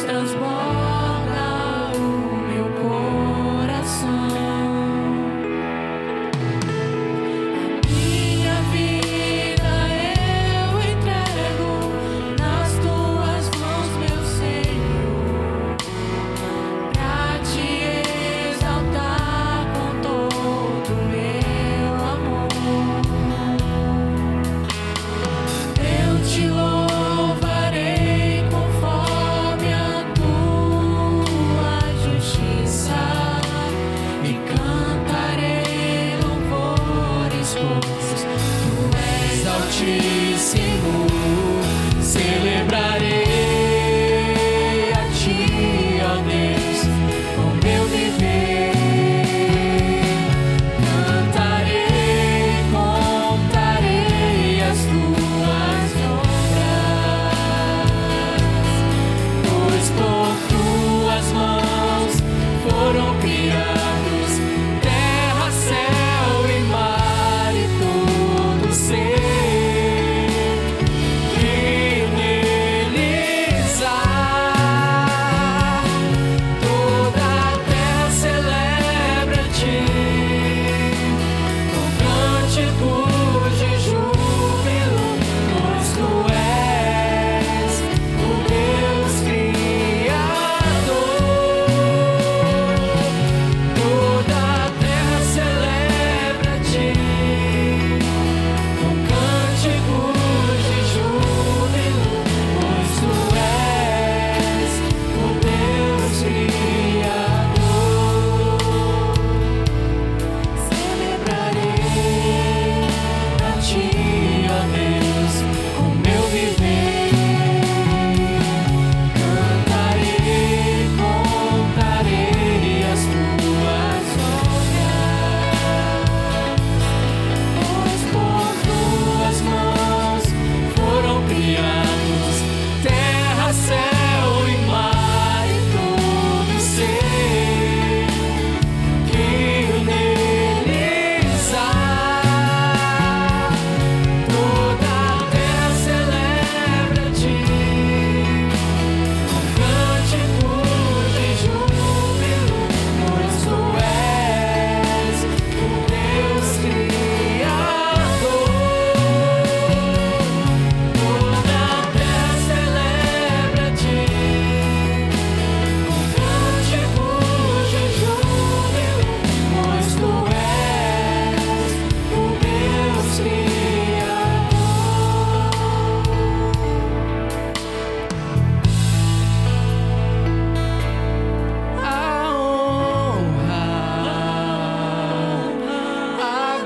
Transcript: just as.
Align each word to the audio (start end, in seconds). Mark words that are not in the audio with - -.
just 0.00 0.06
as. 0.08 0.57